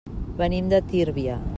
[0.39, 1.41] Venim de Tírvia.